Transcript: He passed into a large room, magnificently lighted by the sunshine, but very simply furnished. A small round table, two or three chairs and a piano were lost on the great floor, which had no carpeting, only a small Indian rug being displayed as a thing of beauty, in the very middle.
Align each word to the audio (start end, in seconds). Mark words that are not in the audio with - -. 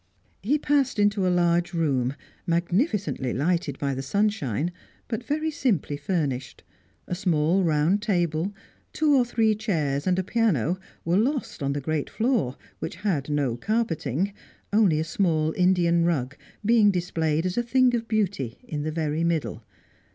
He 0.41 0.57
passed 0.57 0.97
into 0.97 1.27
a 1.27 1.29
large 1.29 1.73
room, 1.75 2.15
magnificently 2.47 3.33
lighted 3.33 3.77
by 3.77 3.93
the 3.93 4.01
sunshine, 4.01 4.71
but 5.07 5.23
very 5.23 5.51
simply 5.51 5.95
furnished. 5.95 6.63
A 7.05 7.13
small 7.13 7.61
round 7.63 8.01
table, 8.01 8.51
two 8.93 9.13
or 9.15 9.23
three 9.23 9.53
chairs 9.53 10.07
and 10.07 10.17
a 10.17 10.23
piano 10.23 10.79
were 11.05 11.17
lost 11.17 11.61
on 11.61 11.73
the 11.73 11.81
great 11.81 12.09
floor, 12.09 12.57
which 12.79 12.95
had 13.05 13.29
no 13.29 13.55
carpeting, 13.55 14.33
only 14.73 14.99
a 14.99 15.03
small 15.03 15.53
Indian 15.55 16.03
rug 16.03 16.35
being 16.65 16.89
displayed 16.89 17.45
as 17.45 17.55
a 17.55 17.61
thing 17.61 17.93
of 17.93 18.07
beauty, 18.07 18.57
in 18.63 18.81
the 18.81 18.91
very 18.91 19.23
middle. 19.23 19.63